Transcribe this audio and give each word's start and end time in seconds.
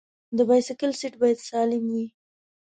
د 0.37 0.39
بایسکل 0.49 0.91
سیټ 0.99 1.13
باید 1.21 1.39
سالم 1.49 1.83
وي. 1.93 2.05